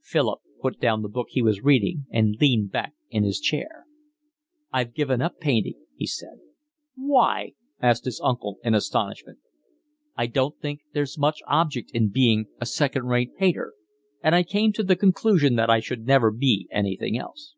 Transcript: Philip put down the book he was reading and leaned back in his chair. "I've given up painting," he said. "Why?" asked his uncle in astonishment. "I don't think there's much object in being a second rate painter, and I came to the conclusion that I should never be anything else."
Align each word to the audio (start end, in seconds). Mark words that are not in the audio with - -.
Philip 0.00 0.38
put 0.62 0.80
down 0.80 1.02
the 1.02 1.10
book 1.10 1.26
he 1.28 1.42
was 1.42 1.60
reading 1.62 2.06
and 2.10 2.38
leaned 2.40 2.72
back 2.72 2.94
in 3.10 3.22
his 3.22 3.38
chair. 3.38 3.84
"I've 4.72 4.94
given 4.94 5.20
up 5.20 5.38
painting," 5.40 5.84
he 5.94 6.06
said. 6.06 6.38
"Why?" 6.96 7.52
asked 7.82 8.06
his 8.06 8.18
uncle 8.24 8.56
in 8.64 8.74
astonishment. 8.74 9.40
"I 10.16 10.26
don't 10.28 10.58
think 10.58 10.80
there's 10.94 11.18
much 11.18 11.42
object 11.46 11.90
in 11.90 12.08
being 12.08 12.46
a 12.58 12.64
second 12.64 13.08
rate 13.08 13.36
painter, 13.36 13.74
and 14.22 14.34
I 14.34 14.42
came 14.42 14.72
to 14.72 14.82
the 14.82 14.96
conclusion 14.96 15.54
that 15.56 15.68
I 15.68 15.80
should 15.80 16.06
never 16.06 16.30
be 16.30 16.66
anything 16.72 17.18
else." 17.18 17.54